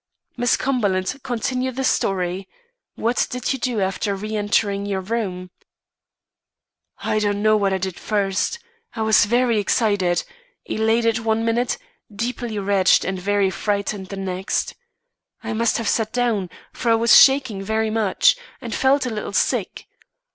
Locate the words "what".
2.95-3.27, 7.55-7.71